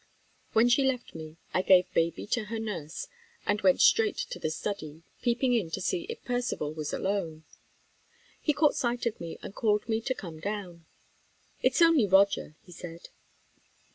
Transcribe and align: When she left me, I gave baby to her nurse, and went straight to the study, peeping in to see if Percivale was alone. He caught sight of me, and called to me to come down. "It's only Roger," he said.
When 0.53 0.67
she 0.67 0.83
left 0.83 1.13
me, 1.13 1.37
I 1.53 1.61
gave 1.61 1.93
baby 1.93 2.25
to 2.25 2.45
her 2.45 2.57
nurse, 2.57 3.07
and 3.45 3.61
went 3.61 3.81
straight 3.81 4.17
to 4.31 4.39
the 4.39 4.49
study, 4.49 5.03
peeping 5.21 5.53
in 5.53 5.69
to 5.69 5.79
see 5.79 6.07
if 6.09 6.23
Percivale 6.25 6.73
was 6.73 6.91
alone. 6.91 7.43
He 8.41 8.51
caught 8.51 8.73
sight 8.73 9.05
of 9.05 9.21
me, 9.21 9.37
and 9.43 9.53
called 9.53 9.83
to 9.83 9.91
me 9.91 10.01
to 10.01 10.15
come 10.15 10.39
down. 10.39 10.87
"It's 11.61 11.83
only 11.83 12.07
Roger," 12.07 12.55
he 12.63 12.71
said. 12.71 13.09